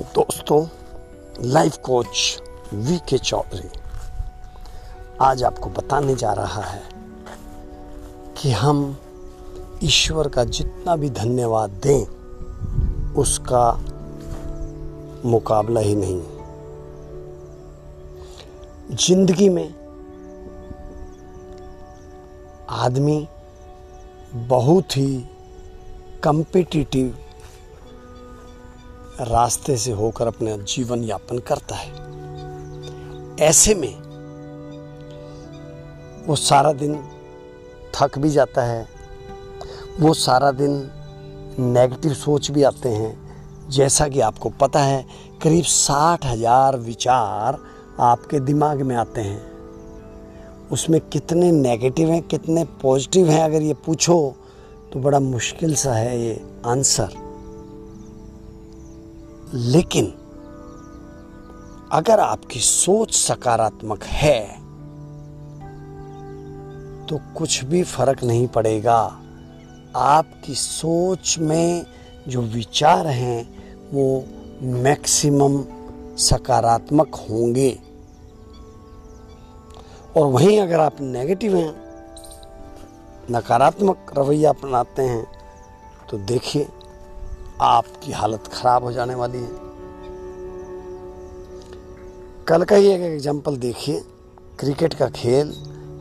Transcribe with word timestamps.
दोस्तों 0.00 0.66
life 1.44 1.76
coach 1.76 2.42
we 2.74 2.98
के 3.08 3.18
चौधरी 3.18 3.68
आज 5.20 5.44
आपको 5.44 5.70
बताने 5.70 6.14
जा 6.14 6.32
रहा 6.32 6.62
है 6.62 6.82
कि 8.36 8.50
हम 8.50 8.98
ईश्वर 9.84 10.28
का 10.28 10.44
जितना 10.44 10.96
भी 10.96 11.10
धन्यवाद 11.10 11.70
दें, 11.70 12.04
उसका 13.14 13.72
मुकाबला 15.24 15.80
ही 15.80 15.94
नहीं। 15.94 16.20
ज़िंदगी 18.96 19.48
में 19.48 19.74
आदमी 22.70 23.28
बहुत 24.34 24.96
ही 24.96 25.24
कंपिटिटिव 26.22 27.18
रास्ते 29.20 29.76
से 29.76 29.92
होकर 29.92 30.26
अपना 30.26 30.56
जीवन 30.56 31.02
यापन 31.04 31.38
करता 31.38 31.74
है। 31.74 31.92
ऐसे 33.40 33.74
में 33.74 33.94
वो 36.26 36.36
सारा 36.36 36.72
दिन 36.72 36.94
थक 37.94 38.18
भी 38.18 38.30
जाता 38.30 38.62
है, 38.62 38.86
वो 40.00 40.12
सारा 40.14 40.50
दिन 40.52 40.90
नेगेटिव 41.58 42.14
सोच 42.14 42.50
भी 42.50 42.62
आते 42.62 42.88
हैं। 42.88 43.68
जैसा 43.70 44.08
कि 44.08 44.20
आपको 44.20 44.48
पता 44.50 44.80
है, 44.80 45.04
करीब 45.42 45.64
साठ 45.64 46.26
हज़ार 46.26 46.76
विचार 46.78 47.58
आपके 48.00 48.40
दिमाग 48.40 48.82
में 48.82 48.94
आते 48.96 49.20
हैं। 49.20 49.48
उसमें 50.72 51.00
कितने 51.02 51.50
नेगेटिव 51.52 52.10
हैं, 52.10 52.22
कितने 52.22 52.64
पॉजिटिव 52.82 53.30
हैं, 53.30 53.42
अगर 53.42 53.62
ये 53.62 53.74
पूछो 53.86 54.34
तो 54.92 55.00
बड़ा 55.00 55.20
मुश्किल 55.20 55.74
सा 55.74 55.94
है 55.94 56.20
ये 56.20 56.40
आंसर 56.66 57.29
लेकिन 59.54 60.06
अगर 61.92 62.20
आपकी 62.20 62.60
सोच 62.60 63.14
सकारात्मक 63.14 64.04
है 64.04 64.40
तो 67.06 67.18
कुछ 67.36 67.64
भी 67.64 67.82
फ़र्क 67.82 68.22
नहीं 68.24 68.46
पड़ेगा। 68.48 69.00
आपकी 69.96 70.54
सोच 70.54 71.36
में 71.38 71.86
जो 72.28 72.42
विचार 72.42 73.06
हैं, 73.06 73.42
वो 73.90 74.24
मैक्सिमम 74.82 75.62
सकारात्मक 76.16 77.14
होंगे। 77.30 77.70
और 80.16 80.26
वहीं 80.26 80.60
अगर 80.60 80.80
आप 80.80 81.00
नेगेटिव 81.00 81.56
हैं, 81.56 81.74
नकारात्मक 83.30 84.12
रवैया 84.18 84.50
अपनाते 84.50 85.02
हैं 85.02 85.26
तो 86.10 86.18
देखिए 86.18 86.68
आपकी 87.60 88.12
हालत 88.12 88.46
खराब 88.52 88.84
हो 88.84 88.92
जाने 88.92 89.14
वाली 89.14 89.38
है। 89.38 89.68
कल 92.48 92.64
का 92.64 92.76
ही 92.76 92.86
एक 92.86 93.00
एग्ज़ाम्पल 93.02 93.56
देखिए 93.56 94.00
क्रिकेट 94.58 94.94
का 94.94 95.08
खेल 95.08 95.52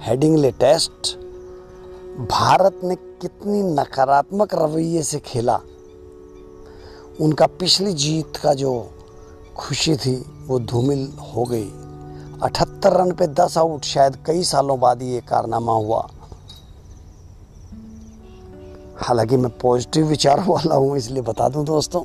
हेडिंगले 0.01 0.51
टेस्ट 0.51 1.17
भारत 2.29 2.79
ने 2.83 2.95
कितनी 2.95 3.61
नकारात्मक 3.73 4.53
रवैये 4.55 5.03
से 5.03 5.19
खेला। 5.19 5.59
उनका 7.21 7.47
पिछली 7.59 7.93
जीत 7.93 8.37
का 8.37 8.53
जो 8.53 8.71
खुशी 9.57 9.95
थी, 9.95 10.15
वो 10.47 10.59
धूमिल 10.59 11.07
हो 11.35 11.43
गई। 11.43 11.69
अठहत्तर 12.43 12.93
रन 12.93 13.11
पे 13.11 13.27
दस 13.27 13.57
आउट, 13.57 13.83
शायद 13.83 14.17
कई 14.25 14.43
सालों 14.43 14.79
बाद 14.79 15.01
ये 15.01 15.21
कारनामा 15.21 15.73
हुआ। 15.73 16.07
हालाँकि 18.99 19.37
मैं 19.37 19.51
पॉजिटिव 19.57 20.07
विचार 20.07 20.39
वाला 20.47 20.75
हूँ, 20.75 20.97
इसलिए 20.97 21.21
बता 21.21 21.49
दूँ 21.49 21.65
दोस्तों। 21.65 22.03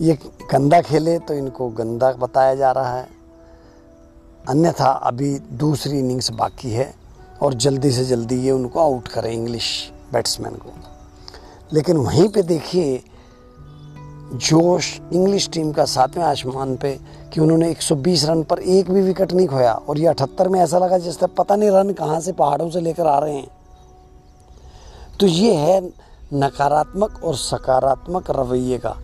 ये 0.00 0.14
गंदा 0.52 0.80
खेले 0.82 1.18
तो 1.18 1.34
इनको 1.34 1.68
गंदा 1.68 2.12
बताया 2.12 2.54
जा 2.54 2.70
रहा 2.72 2.96
है। 2.96 3.08
अन्यथा 4.48 4.86
अभी 4.86 5.38
दूसरी 5.38 5.98
इनिंग्स 5.98 6.30
बाकी 6.30 6.70
है 6.70 6.92
और 7.42 7.54
जल्दी 7.54 7.90
से 7.90 8.04
जल्दी 8.04 8.36
ये 8.36 8.50
उनको 8.50 8.80
आउट 8.80 9.08
करें 9.08 9.32
इंग्लिश 9.32 9.92
बैट्समैन 10.12 10.54
को। 10.54 10.72
लेकिन 11.72 11.96
वहीं 11.96 12.28
पे 12.28 12.42
देखिए, 12.42 13.02
जोश 14.32 15.00
इंग्लिश 15.12 15.48
टीम 15.48 15.72
का 15.72 15.84
सातवें 15.84 16.24
आसमान 16.24 16.76
पे 16.76 16.98
कि 17.32 17.40
उन्होंने 17.40 17.70
120 17.70 18.24
रन 18.24 18.42
पर 18.42 18.58
एक 18.58 18.90
भी 18.90 19.02
विकेट 19.02 19.32
नहीं 19.32 19.48
खोया। 19.48 19.72
और 19.72 19.98
ये 19.98 20.06
अठहत्तर 20.06 20.48
में 20.48 20.60
ऐसा 20.60 20.78
लगा 20.78 20.98
जैसे 20.98 21.26
पता 21.26 21.56
नहीं 21.56 21.70
रन 21.70 21.92
कहाँ 21.92 22.20
से 22.20 22.32
पहाड़ों 22.32 22.70
से 22.70 22.80
लेकर 22.80 23.06
आ 23.06 23.18
रहे 23.18 23.34
हैं। 23.34 23.48
तो 25.22 25.26
ये 25.26 25.54
है 25.54 25.80
नकारात्मक 26.34 27.20
और 27.24 27.34
सकारात्मक 27.34 28.30
रवैये 28.30 28.78
का। 28.78 28.96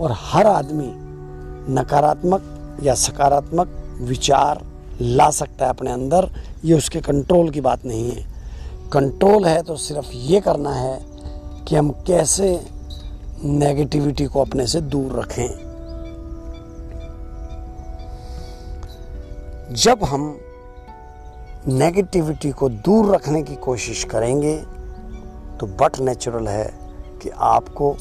और 0.00 0.12
हर 0.18 0.46
आदमी 0.46 0.88
नकारात्मक 1.74 2.42
या 2.82 2.94
सकारात्मक 2.94 3.68
विचार 4.00 4.60
ला 5.00 5.30
सकता 5.30 5.64
है 5.64 5.70
अपने 5.70 5.92
अंदर, 5.92 6.28
ये 6.64 6.74
उसके 6.74 7.00
कंट्रोल 7.00 7.50
की 7.50 7.60
बात 7.60 7.84
नहीं 7.84 8.10
है। 8.10 8.26
कंट्रोल 8.92 9.44
है 9.44 9.62
तो 9.62 9.76
सिर्फ़ 9.76 10.10
ये 10.12 10.40
करना 10.40 10.72
है 10.72 11.06
कि 11.68 11.76
हम 11.76 11.90
कैसे 11.90 12.66
नेगेटिविटी 13.44 14.26
को 14.26 14.40
अपने 14.40 14.66
से 14.66 14.80
दूर 14.80 15.18
रखें। 15.20 15.48
जब 19.74 20.04
हम 20.04 20.38
नेगेटिविटी 21.68 22.50
को 22.50 22.68
दूर 22.68 23.14
रखने 23.14 23.42
की 23.42 23.56
कोशिश 23.56 24.04
करेंगे 24.04 24.81
तो 25.60 25.66
बट 25.80 25.98
नेचुरल 26.00 26.48
है 26.48 26.72
कि 27.22 27.30
आपको 27.48 27.96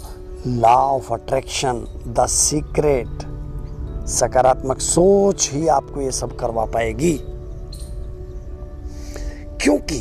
law 0.47 0.75
of 0.75 1.13
attraction 1.13 1.85
the 2.07 2.25
secret 2.27 3.27
सकारात्मक 4.09 4.79
सोच 4.79 5.49
ही 5.53 5.67
आपको 5.67 6.01
ये 6.01 6.11
सब 6.11 6.35
करवा 6.37 6.65
पाएगी। 6.65 7.17
क्योंकि 9.61 9.99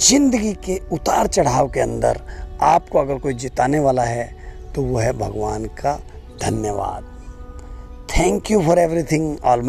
ज़िंदगी 0.00 0.52
के 0.64 0.80
उतार 0.92 1.26
चढ़ाव 1.26 1.68
के 1.68 1.80
अंदर 1.80 2.20
आपको 2.62 2.98
अगर 2.98 3.18
कोई 3.18 3.34
जिताने 3.34 3.80
वाला 3.80 4.02
है 4.02 4.28
तो 4.74 4.82
वो 4.82 4.98
है 4.98 5.12
भगवान 5.12 5.64
का 5.80 5.98
धन्यवाद। 6.42 7.04
Thank 8.10 8.50
you 8.50 8.60
for 8.62 8.78
everything 8.78 9.36
all 9.44 9.60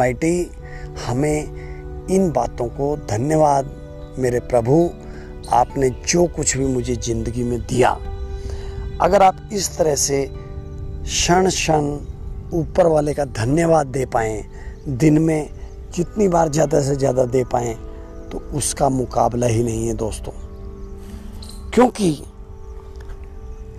हमें 1.06 2.06
इन 2.10 2.30
बातों 2.32 2.66
को 2.68 2.96
धन्यवाद, 3.10 3.70
मेरे 4.18 4.40
प्रभु। 4.40 4.88
आपने 5.52 5.90
जो 6.08 6.26
कुछ 6.26 6.56
भी 6.56 6.66
मुझे 6.66 6.96
ज़िंदगी 6.96 7.42
में 7.44 7.58
दिया, 7.60 7.90
अगर 9.00 9.22
आप 9.22 9.48
इस 9.52 9.76
तरह 9.78 9.94
से 9.96 10.24
क्षण 10.30 11.48
क्षण 11.48 11.96
ऊपर 12.52 12.86
वाले 12.86 13.14
का 13.14 13.24
धन्यवाद 13.24 13.86
दे 13.86 14.04
पाए, 14.06 14.44
दिन 14.88 15.18
में 15.18 15.50
जितनी 15.94 16.28
बार 16.28 16.48
ज़्यादा 16.48 16.80
से 16.82 16.96
ज़्यादा 16.96 17.24
दे 17.26 17.44
पाए 17.44 17.74
तो 18.32 18.38
उसका 18.54 18.88
मुकाबला 18.88 19.46
ही 19.46 19.62
नहीं 19.62 19.86
है 19.88 19.94
दोस्तों। 19.94 20.32
क्योंकि 21.74 22.10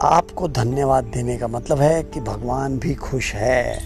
आपको 0.02 0.48
धन्यवाद 0.48 1.04
देने 1.04 1.38
का 1.38 1.48
मतलब 1.48 1.80
है 1.80 2.04
कि 2.04 2.20
भगवान 2.22 2.78
भी 2.80 2.94
खुश 2.96 3.34
है। 3.34 3.80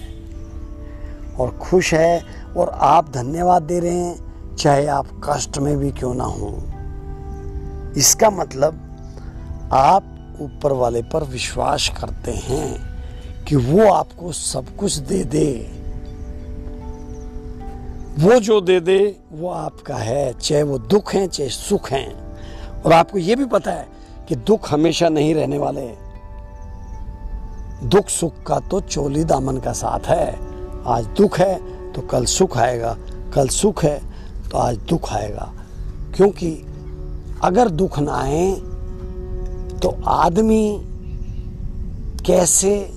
और 1.39 1.57
खुश 1.59 1.93
है 1.93 2.21
और 2.57 2.69
आप 2.69 3.09
धन्यवाद 3.11 3.63
दे 3.63 3.79
रहे 3.79 3.93
हैं, 3.93 4.55
चाहे 4.55 4.85
आप 4.87 5.07
कष्ट 5.23 5.57
में 5.57 5.77
भी 5.77 5.91
क्यों 5.91 6.13
ना 6.15 6.23
हो। 6.23 6.51
इसका 7.97 8.29
मतलब 8.29 8.87
आप 9.73 10.37
ऊपर 10.41 10.71
वाले 10.71 11.01
पर 11.01 11.23
विश्वास 11.23 11.91
करते 12.01 12.31
हैं 12.31 12.91
कि 13.45 13.55
वो 13.55 13.93
आपको 13.93 14.31
सब 14.31 14.75
कुछ 14.75 14.95
दे 14.95 15.23
दे। 15.23 15.71
वो 18.19 18.39
जो 18.39 18.61
दे 18.61 18.79
दे, 18.79 19.19
वो 19.31 19.49
आपका 19.49 19.95
है, 19.95 20.33
चाहे 20.33 20.63
वो 20.63 20.77
दुख 20.77 21.13
है, 21.13 21.27
चाहे 21.27 21.49
सुख 21.49 21.91
है। 21.91 22.13
और 22.85 22.93
आपको 22.93 23.17
ये 23.17 23.35
भी 23.35 23.45
पता 23.45 23.71
है 23.71 23.87
कि 24.27 24.35
दुख 24.35 24.71
हमेशा 24.71 25.09
नहीं 25.09 25.35
रहने 25.35 25.57
वाले। 25.57 25.87
दुख 27.87 28.09
सुख 28.09 28.43
का 28.43 28.59
तो 28.59 28.81
चोली 28.81 29.23
दामन 29.23 29.57
का 29.57 29.73
साथ 29.73 29.99
है। 29.99 30.39
आज 30.85 31.05
दुख 31.05 31.39
है 31.39 31.59
तो 31.93 32.01
कल 32.01 32.25
सुख 32.25 32.57
आएगा, 32.57 32.97
कल 33.35 33.47
सुख 33.47 33.83
है 33.83 34.01
तो 34.49 34.57
आज 34.57 34.77
दुख 34.77 35.13
आएगा। 35.13 35.53
क्योंकि 36.15 36.65
अगर 37.43 37.69
दुख 37.69 37.99
ना 37.99 38.13
आए 38.13 38.51
तो 39.79 40.01
आदमी 40.07 40.81
कैसे 42.25 42.93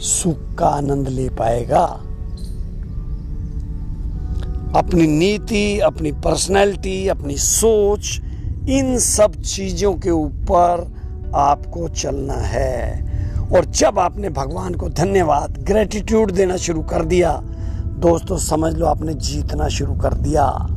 सुख 0.00 0.54
का 0.54 0.66
आनंद 0.66 1.08
ले 1.08 1.28
पाएगा? 1.28 2.00
अपनी 4.76 5.06
नीति, 5.06 5.80
अपनी 5.80 6.12
पर्सनैलिटी, 6.12 7.08
अपनी 7.08 7.36
सोच, 7.36 8.20
इन 8.68 8.98
सब 8.98 9.34
चीज़ों 9.34 9.94
के 9.94 10.10
ऊपर 10.10 10.94
आपको 11.34 11.88
चलना 11.88 12.34
है। 12.34 13.10
और 13.52 13.64
जब 13.64 13.98
आपने 13.98 14.28
भगवान 14.28 14.74
को 14.74 14.88
धन्यवाद 14.88 15.58
ग्रेटिट्यूड 15.58 16.30
देना 16.30 16.56
शुरू 16.56 16.82
कर 16.82 17.04
दिया, 17.04 17.40
दोस्तों 17.98 18.36
समझ 18.38 18.74
लो 18.74 18.86
आपने 18.86 19.14
जीतना 19.14 19.68
शुरू 19.68 19.94
कर 19.94 20.14
दिया। 20.14 20.76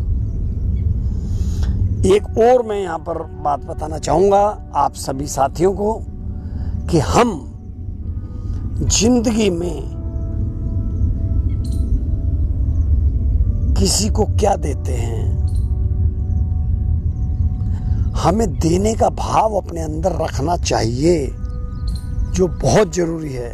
एक 2.05 2.37
और 2.37 2.61
मैं 2.67 2.79
यहाँ 2.81 2.97
पर 2.99 3.17
बात 3.43 3.59
बताना 3.65 3.97
चाहूँगा 3.97 4.39
आप 4.75 4.93
सभी 4.93 5.27
साथियों 5.27 5.71
को 5.73 5.93
कि 6.89 6.99
हम 6.99 7.29
ज़िंदगी 8.91 9.49
में 9.49 9.93
किसी 13.75 14.09
को 14.09 14.25
क्या 14.25 14.55
देते 14.55 14.93
हैं? 14.93 15.31
हमें 18.15 18.47
देने 18.59 18.93
का 18.95 19.09
भाव 19.09 19.55
अपने 19.55 19.81
अंदर 19.81 20.21
रखना 20.21 20.57
चाहिए, 20.57 21.27
जो 22.35 22.47
बहुत 22.47 22.95
ज़रूरी 22.95 23.33
है। 23.33 23.51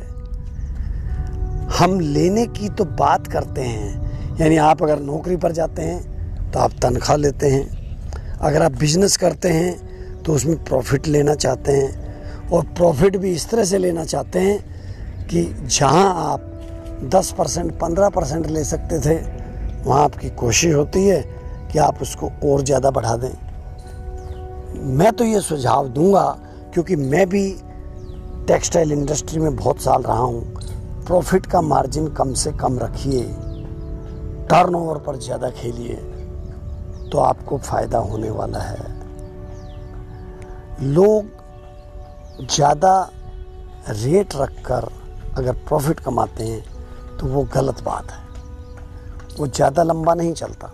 हम 1.79 1.99
लेने 1.99 2.45
की 2.47 2.69
तो 2.69 2.85
बात 2.99 3.27
करते 3.27 3.61
हैं, 3.61 4.37
यानी 4.37 4.57
आप 4.57 4.83
अगर 4.83 4.99
नौकरी 4.99 5.37
पर 5.37 5.51
जाते 5.51 5.81
हैं 5.81 6.51
तो 6.51 6.59
आप 6.59 6.71
तनख्वाह 6.81 7.17
लेते 7.17 7.49
हैं 7.49 7.78
अगर 8.41 8.61
आप 8.61 8.71
बिज़नेस 8.71 9.17
करते 9.17 9.49
हैं 9.49 10.21
तो 10.23 10.33
उसमें 10.33 10.63
प्रॉफिट 10.63 11.07
लेना 11.07 11.33
चाहते 11.35 11.71
हैं 11.71 12.49
और 12.49 12.65
प्रॉफिट 12.67 13.17
भी 13.17 13.31
इस 13.31 13.49
तरह 13.49 13.63
से 13.63 13.77
लेना 13.77 14.03
चाहते 14.05 14.39
हैं 14.39 15.27
कि 15.27 15.43
जहाँ 15.69 16.13
आप 16.31 16.45
10 17.13 17.31
परसेंट, 17.31 17.71
पंद्रह 17.79 18.09
परसेंट 18.09 18.47
ले 18.47 18.63
सकते 18.63 18.99
थे, 18.99 19.15
वहाँ 19.85 20.03
आपकी 20.03 20.29
कोशिश 20.29 20.75
होती 20.75 21.05
है 21.05 21.21
कि 21.71 21.79
आप 21.79 22.01
उसको 22.01 22.31
और 22.43 22.63
ज़्यादा 22.63 22.91
बढ़ा 22.91 23.15
दें। 23.15 23.31
मैं 24.97 25.11
तो 25.11 25.23
ये 25.23 25.41
सुझाव 25.41 25.87
दूँगा, 25.87 26.25
क्योंकि 26.73 26.95
मैं 26.95 27.27
भी 27.29 27.49
टेक्सटाइल 28.47 28.91
इंडस्ट्री 28.91 29.39
में 29.39 29.55
बहुत 29.55 29.81
साल 29.81 30.01
रहा 30.01 30.17
हूँ। 30.17 30.41
प्रॉफिट 31.05 31.45
का 31.45 31.61
मार्जिन 31.61 32.07
कम 32.07 32.33
से 32.33 32.51
कम 32.51 32.79
रखिए। 32.79 33.23
टर्नओवर 34.49 34.97
पर 34.97 35.19
ज़्यादा 35.19 35.49
खेलिए। 35.49 35.95
तो 37.11 37.17
आपको 37.19 37.57
फ़ायदा 37.59 37.97
होने 37.99 38.29
वाला 38.29 38.59
है। 38.59 38.97
लोग 40.83 41.37
ज़्यादा 42.45 42.91
रेट 43.89 44.35
रखकर 44.35 44.89
अगर 45.37 45.53
प्रॉफिट 45.67 45.99
कमाते 45.99 46.43
हैं 46.43 47.17
तो 47.17 47.27
वो 47.27 47.43
गलत 47.53 47.81
बात 47.83 48.11
है। 48.11 48.27
वो 49.37 49.47
ज़्यादा 49.47 49.83
लंबा 49.83 50.13
नहीं 50.13 50.33
चलता। 50.33 50.67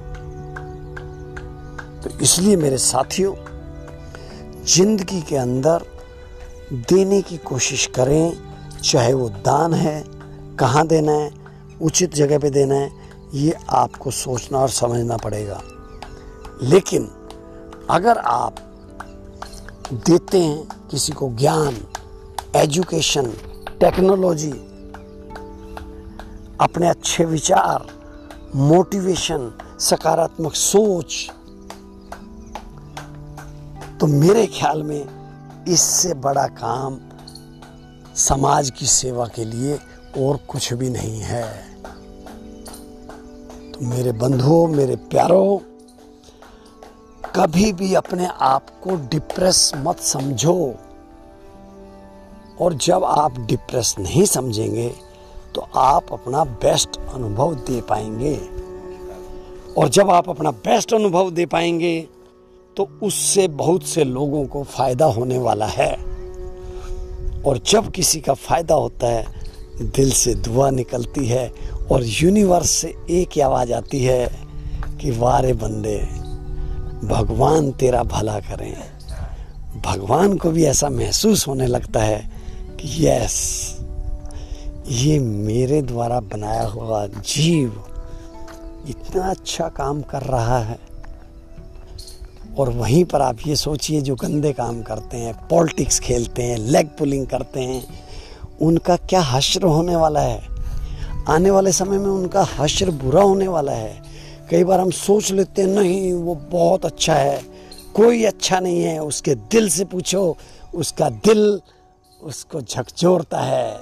तो 2.03 2.09
इसलिए 2.19 2.55
मेरे 2.55 2.77
साथियों, 2.77 3.33
ज़िंदगी 4.65 5.21
के 5.21 5.35
अंदर 5.35 5.85
देने 6.71 7.21
की 7.21 7.37
कोशिश 7.37 7.85
करें, 7.95 8.33
चाहे 8.83 9.13
वो 9.13 9.29
दान 9.29 9.73
है, 9.73 10.03
कहाँ 10.59 10.85
देना 10.87 11.11
है, 11.11 11.31
उचित 11.81 12.13
जगह 12.15 12.39
पे 12.39 12.49
देना 12.49 12.75
है, 12.75 12.91
ये 13.33 13.55
आपको 13.69 14.11
सोचना 14.13 14.59
और 14.59 14.69
समझना 14.71 15.17
पड़ेगा। 15.17 15.61
लेकिन 16.63 17.07
अगर 17.90 18.18
आप 18.18 18.56
देते 19.94 20.40
हैं 20.40 20.88
किसी 20.92 21.13
को 21.13 21.30
ज्ञान, 21.30 21.75
एजुकेशन, 22.56 23.31
टेक्नोलॉजी, 23.80 24.52
अपने 26.62 26.88
अच्छे 26.88 27.25
विचार, 27.25 27.88
मोटिवेशन, 28.56 29.52
सकारात्मक 29.80 30.54
सोच 30.54 31.31
तो 34.00 34.07
मेरे 34.07 34.46
ख्याल 34.48 34.84
में 34.84 35.66
इससे 35.68 36.13
बड़ा 36.13 36.48
काम 36.48 37.00
समाज 38.16 38.69
की 38.69 38.86
सेवा 38.86 39.25
के 39.25 39.46
लिए 39.46 39.78
और 40.18 40.40
कुछ 40.48 40.74
भी 40.74 40.90
नहीं 40.90 41.19
है। 41.19 41.46
तो 43.72 43.86
मेरे 43.86 44.12
बंधुओं, 44.12 44.68
मेरे 44.68 44.96
प्यारों 44.96 45.57
कभी 47.35 47.71
भी 47.73 47.93
अपने 47.93 48.27
आप 48.41 48.69
को 48.83 48.95
डिप्रेस 48.95 49.71
मत 49.77 49.99
समझो। 49.99 50.75
और 52.61 52.73
जब 52.73 53.03
आप 53.03 53.39
डिप्रेस 53.39 53.95
नहीं 53.99 54.25
समझेंगे 54.25 54.87
तो 55.55 55.67
आप 55.75 56.13
अपना 56.13 56.43
बेस्ट 56.43 56.97
अनुभव 57.13 57.55
दे 57.55 57.81
पाएँगे। 57.81 58.35
और 59.77 59.89
जब 59.89 60.09
आप 60.09 60.29
अपना 60.29 60.51
बेस्ट 60.51 60.93
अनुभव 60.93 61.31
दे 61.31 61.45
पाएँगे 61.45 61.99
तो 62.77 62.87
उससे 63.03 63.47
बहुत 63.47 63.83
से 63.83 64.03
लोगों 64.03 64.45
को 64.45 64.63
फ़ायदा 64.63 65.05
होने 65.05 65.37
वाला 65.37 65.65
है। 65.65 65.93
और 67.43 67.59
जब 67.67 67.91
किसी 67.91 68.21
का 68.21 68.33
फ़ायदा 68.33 68.75
होता 68.75 69.07
है, 69.07 69.25
दिल 69.81 70.11
से 70.11 70.35
दुआ 70.35 70.69
निकलती 70.69 71.27
है 71.27 71.47
और 71.91 72.03
यूनिवर्स 72.03 72.69
से 72.69 72.95
एक 73.11 73.39
आवाज़ 73.39 73.73
आती 73.73 74.03
है 74.03 74.27
कि 75.01 75.11
वारे 75.11 75.53
बंदे 75.53 76.25
भगवान 77.07 77.72
तेरा 77.72 78.04
भला 78.04 78.40
करें। 78.40 78.78
भगवान 79.86 80.38
को 80.38 80.52
भी 80.52 80.66
ऐसा 80.66 80.90
महसूस 80.90 81.48
होने 81.48 81.68
लगता 81.68 82.00
है 82.00 82.31
कि 82.80 83.07
यस, 83.07 83.75
ये 84.88 85.19
मेरे 85.19 85.81
द्वारा 85.81 86.19
बनाया 86.19 86.68
हुआ 86.68 87.07
जीव 87.07 87.84
इतना 88.90 89.30
अच्छा 89.30 89.68
काम 89.68 90.02
कर 90.02 90.22
रहा 90.22 90.60
है। 90.60 90.80
और 92.60 92.69
वहीं 92.69 93.06
पर 93.06 93.22
आप 93.22 93.38
ये 93.48 93.56
सोचिए, 93.56 94.02
जो 94.02 94.16
गंदे 94.16 94.54
काम 94.54 94.81
करते 94.81 95.18
हैं, 95.18 95.48
पॉलिटिक्स 95.48 96.00
खेलते 96.00 96.44
हैं, 96.44 96.57
लेग 96.57 96.88
पुलिंग 96.88 97.28
करते 97.28 97.60
हैं, 97.60 97.88
उनका 98.62 98.96
क्या 98.96 99.22
हश्र 99.22 99.63
होने 99.63 99.96
वाला 99.96 100.19
है? 100.19 100.42
आने 101.30 101.52
वाले 101.52 101.72
समय 101.72 101.98
में 101.98 102.10
उनका 102.10 102.48
हश्र 102.60 102.92
बुरा 102.92 103.22
होने 103.22 103.48
वाला 103.48 103.72
है। 103.72 104.14
कई 104.51 104.63
बार 104.63 104.80
हम 104.80 104.92
सोच 104.92 105.31
लेते 105.31 105.62
हैं, 105.62 105.69
नहीं, 105.69 106.13
वो 106.13 106.36
बहुत 106.36 106.86
अच्छा 106.86 107.13
है, 107.13 107.44
कोई 107.95 108.24
अच्छा 108.24 108.59
नहीं 108.59 108.83
है, 108.83 109.00
उसके 109.00 109.36
दिल 109.36 109.69
से 109.69 109.86
पूछो, 109.86 110.38
उसका 110.75 111.09
दिल 111.09 111.62
उसको 112.24 112.62
झकझोरता 112.62 113.39
है 113.39 113.80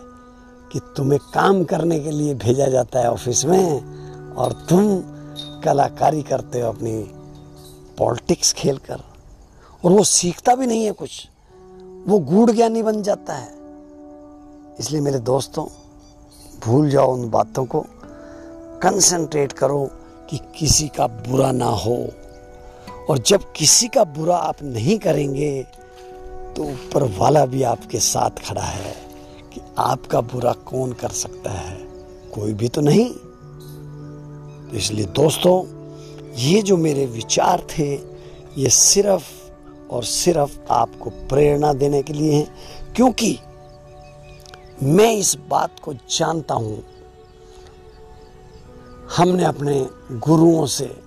कि 0.71 0.79
तुम्हें 0.97 1.19
काम 1.33 1.63
करने 1.63 1.99
के 1.99 2.11
लिए 2.11 2.33
भेजा 2.33 2.67
जाता 2.67 2.99
है 2.99 3.11
ऑफ़िस 3.11 3.45
में 3.45 3.81
और 4.33 4.51
तुम 4.69 4.99
कलाकारी 5.61 6.23
करते 6.23 6.61
हो 6.61 6.69
अपनी 6.69 7.11
पॉलिटिक्स 7.97 8.53
खेलकर। 8.53 8.99
और 9.85 9.91
वो 9.91 10.03
सीखता 10.03 10.55
भी 10.55 10.67
नहीं 10.67 10.85
है 10.85 10.91
कुछ। 10.91 11.27
वो 12.07 12.19
गूढ़ 12.19 12.51
ज्ञानी 12.51 12.83
बन 12.83 13.03
जाता 13.03 13.33
है। 13.33 13.53
इसलिए 14.79 15.01
मेरे 15.01 15.19
दोस्तों, 15.19 15.65
भूल 16.65 16.89
जाओ 16.89 17.13
उन 17.13 17.29
बातों 17.29 17.65
को। 17.65 17.85
कंसंट्रेट 18.83 19.51
करो। 19.51 19.91
कि 20.29 20.37
किसी 20.59 20.87
का 20.87 21.07
बुरा 21.07 21.51
ना 21.51 21.65
हो। 21.65 21.95
और 23.09 23.17
जब 23.17 23.51
किसी 23.51 23.87
का 23.87 24.03
बुरा 24.03 24.35
आप 24.37 24.63
नहीं 24.63 24.97
करेंगे 24.99 25.51
तो 26.55 26.63
ऊपर 26.63 27.03
वाला 27.17 27.45
भी 27.45 27.63
आपके 27.63 27.99
साथ 27.99 28.43
खड़ा 28.45 28.61
है 28.61 28.95
कि 29.53 29.61
आपका 29.77 30.21
बुरा 30.21 30.53
कौन 30.53 30.91
कर 30.93 31.09
सकता 31.09 31.51
है? 31.51 31.77
कोई 32.33 32.53
भी 32.53 32.67
तो 32.67 32.81
नहीं। 32.81 33.09
तो 34.69 34.77
इसलिए 34.77 35.05
दोस्तों, 35.05 35.63
ये 36.37 36.61
जो 36.61 36.77
मेरे 36.77 37.05
विचार 37.05 37.67
थे, 37.69 37.93
ये 38.57 38.69
सिर्फ़ 38.69 39.31
और 39.91 40.03
सिर्फ़ 40.03 40.59
आपको 40.71 41.09
प्रेरणा 41.09 41.73
देने 41.73 42.01
के 42.03 42.13
लिए 42.13 42.33
हैं, 42.33 42.47
क्योंकि 42.95 43.37
मैं 44.83 45.11
इस 45.13 45.35
बात 45.49 45.79
को 45.79 45.93
जानता 45.93 46.55
हूँ 46.55 46.83
हमने 49.11 49.43
अपने 49.43 49.89
गुरुओं 50.11 50.65
से 50.65 50.99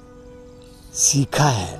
सीखा 0.94 1.44
है 1.44 1.78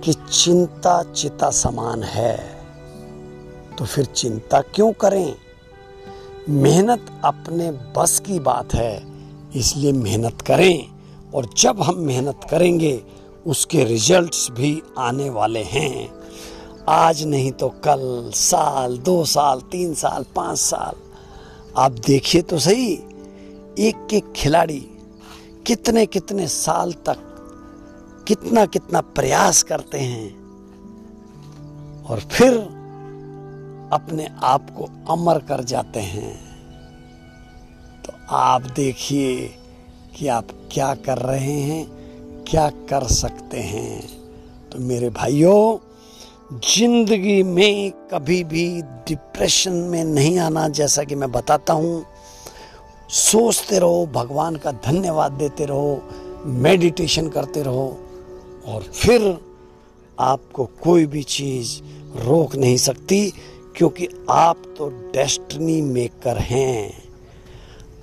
कि 0.00 0.12
चिंता 0.12 1.02
चिता 1.02 1.50
समान 1.50 2.02
है। 2.02 2.60
तो 3.78 3.84
फिर 3.84 4.04
चिंता 4.04 4.60
क्यों 4.60 4.92
करें? 4.92 5.36
मेहनत 6.48 7.20
अपने 7.24 7.70
बस 7.70 8.20
की 8.20 8.38
बात 8.38 8.74
है, 8.74 9.06
इसलिए 9.54 9.92
मेहनत 9.92 10.42
करें। 10.42 10.88
और 11.34 11.50
जब 11.58 11.82
हम 11.82 11.94
मेहनत 11.96 12.40
करेंगे, 12.50 13.04
उसके 13.46 13.84
रिजल्ट्स 13.84 14.50
भी 14.50 14.82
आने 14.98 15.30
वाले 15.30 15.62
हैं। 15.62 16.12
आज 16.88 17.24
नहीं 17.24 17.52
तो 17.52 17.68
कल, 17.68 18.30
साल, 18.34 18.98
दो 18.98 19.24
साल, 19.24 19.60
तीन 19.60 19.94
साल, 19.94 20.24
पाँच 20.36 20.58
साल। 20.58 20.94
आप 21.76 21.92
देखिए 21.92 22.42
तो 22.42 22.58
सही 22.58 22.96
एक 23.78 24.14
एक 24.14 24.32
खिलाड़ी 24.36 24.78
कितने 25.66 26.06
कितने 26.06 26.46
साल 26.48 26.92
तक 26.92 27.24
कितना 28.28 28.64
कितना 28.66 29.00
प्रयास 29.00 29.62
करते 29.62 29.98
हैं 29.98 30.30
और 32.04 32.20
फिर 32.20 32.58
अपने 33.92 34.28
आप 34.44 34.70
को 34.70 34.88
अमर 35.12 35.38
कर 35.38 35.62
जाते 35.64 36.00
हैं। 36.00 36.34
तो 38.02 38.12
आप 38.28 38.62
देखिए 38.62 39.54
कि 40.16 40.28
आप 40.28 40.48
क्या 40.72 40.94
कर 40.94 41.18
रहे 41.18 41.60
हैं, 41.60 41.84
क्या 42.50 42.68
कर 42.70 43.06
सकते 43.06 43.60
हैं। 43.60 44.00
तो 44.70 44.78
मेरे 44.78 45.10
भाइयों, 45.10 45.78
ज़िंदगी 46.68 47.42
में 47.42 47.90
कभी 48.12 48.44
भी 48.44 48.82
डिप्रेशन 48.82 49.72
में 49.72 50.04
नहीं 50.04 50.38
आना 50.38 50.68
जैसा 50.68 51.04
कि 51.04 51.14
मैं 51.14 51.32
बताता 51.32 51.72
हूँ 51.72 52.04
सोचते 53.08 53.78
रहो, 53.78 54.06
भगवान 54.06 54.56
का 54.56 54.72
धन्यवाद 54.72 55.32
देते 55.32 55.64
रहो 55.64 56.02
मेडिटेशन 56.44 57.28
करते 57.28 57.62
रहो, 57.62 57.98
और 58.66 58.82
फिर 58.82 59.40
आपको 60.20 60.64
कोई 60.64 61.06
भी 61.06 61.22
चीज़ 61.22 61.80
रोक 62.24 62.56
नहीं 62.56 62.76
सकती, 62.76 63.32
क्योंकि 63.76 64.08
आप 64.30 64.62
तो 64.78 64.88
डेस्टिनी 64.88 65.82
मेकर 65.82 66.38
हैं। 66.38 67.08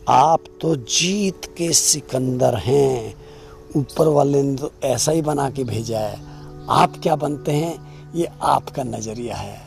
आप 0.10 0.44
तो 0.62 0.76
जीत 0.76 1.42
के 1.58 1.74
सिकंदर 1.74 2.56
हैं। 2.56 3.16
ऊपर 3.76 4.08
वाले 4.08 4.44
ने 4.44 4.56
तो 4.56 4.72
ऐसा 4.84 5.12
ही 5.12 5.22
बना 5.22 5.50
के 5.50 5.64
भेजा 5.64 6.00
है। 6.00 6.20
आप 6.70 6.94
क्या 7.04 7.16
बनते 7.16 7.52
हैं? 7.52 7.96
ये 8.16 8.28
आपका 8.42 8.84
नज़रिया 8.84 9.36
है। 9.36 9.62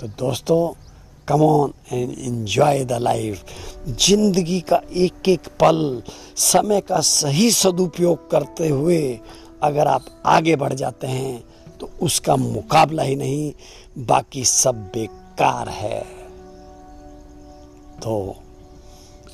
तो 0.00 0.06
दोस्तों 0.06 0.83
come 1.28 1.42
on 1.42 1.72
and 1.92 2.10
enjoy 2.18 2.84
the 2.84 2.92
life 2.92 3.44
ज़िंदगी 3.88 4.60
का 4.60 4.80
एक 4.96 5.28
एक 5.28 5.48
पल 5.60 6.02
समय 6.36 6.80
का 6.80 7.00
सही 7.00 7.50
सदुपयोग 7.50 8.30
करते 8.30 8.68
हुए 8.68 9.00
अगर 9.62 9.88
आप 9.88 10.06
आगे 10.26 10.56
बढ़ 10.56 10.72
जाते 10.72 11.06
हैं 11.06 11.44
तो 11.80 11.90
उसका 12.02 12.36
मुकाबला 12.36 13.02
ही 13.02 13.16
नहीं, 13.16 13.52
बाकी 13.98 14.44
सब 14.44 14.82
बेकार 14.94 15.68
है। 15.68 16.00
तो 18.02 18.36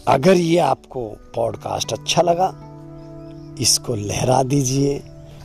अगर 0.09 0.37
ये 0.37 0.59
आपको 0.59 1.07
पॉडकास्ट 1.35 1.93
अच्छा 1.93 2.23
लगा, 2.23 2.47
इसको 3.61 3.95
लहरा 3.95 4.43
दीजिए, 4.43 4.99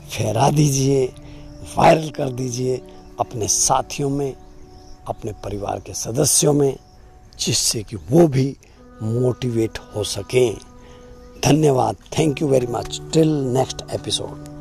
फहरा 0.09 0.49
दीजिए, 0.49 1.05
वायरल 1.77 2.09
कर 2.09 2.29
दीजिए 2.29 2.81
अपने 3.19 3.47
साथियों 3.47 4.09
में 4.09 4.33
अपने 5.07 5.31
परिवार 5.31 5.79
के 5.79 5.93
सदस्यों 5.93 6.53
में, 6.53 6.77
जिससे 7.39 7.83
कि 7.83 7.95
वो 7.95 8.27
भी 8.27 8.57
मोटिवेट 9.03 9.77
हो 9.95 10.03
सकें। 10.03 10.57
धन्यवाद। 11.45 11.95
Thank 12.19 12.41
you 12.41 12.47
very 12.47 12.67
much 12.67 13.01
till 13.13 13.27
next 13.27 13.83
episode 13.91 14.54